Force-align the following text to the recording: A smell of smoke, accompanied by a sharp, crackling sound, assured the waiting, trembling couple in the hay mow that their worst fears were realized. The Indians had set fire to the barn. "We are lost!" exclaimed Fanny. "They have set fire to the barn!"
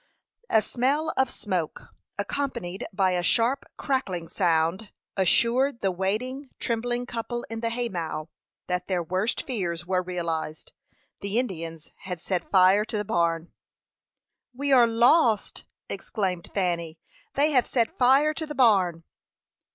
A 0.49 0.63
smell 0.63 1.13
of 1.15 1.29
smoke, 1.29 1.89
accompanied 2.17 2.87
by 2.91 3.11
a 3.11 3.21
sharp, 3.21 3.65
crackling 3.77 4.29
sound, 4.29 4.91
assured 5.15 5.81
the 5.81 5.91
waiting, 5.91 6.49
trembling 6.57 7.05
couple 7.05 7.45
in 7.51 7.59
the 7.59 7.69
hay 7.69 7.87
mow 7.87 8.27
that 8.65 8.87
their 8.87 9.03
worst 9.03 9.45
fears 9.45 9.85
were 9.85 10.01
realized. 10.01 10.73
The 11.19 11.37
Indians 11.37 11.91
had 11.97 12.19
set 12.19 12.49
fire 12.49 12.83
to 12.85 12.97
the 12.97 13.05
barn. 13.05 13.53
"We 14.55 14.73
are 14.73 14.87
lost!" 14.87 15.65
exclaimed 15.87 16.49
Fanny. 16.51 16.97
"They 17.35 17.51
have 17.51 17.67
set 17.67 17.99
fire 17.99 18.33
to 18.33 18.47
the 18.47 18.55
barn!" 18.55 19.03